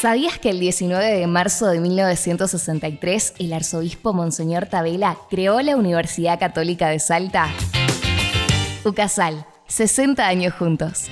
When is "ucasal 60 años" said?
8.82-10.54